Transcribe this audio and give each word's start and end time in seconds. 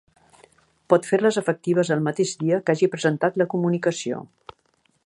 Pot 0.93 1.09
fer-les 1.09 1.37
efectives 1.41 1.91
el 1.97 2.01
mateix 2.09 2.33
dia 2.41 2.61
que 2.71 2.77
hagi 2.77 2.91
presentat 2.97 3.39
la 3.43 3.49
comunicació. 3.55 4.27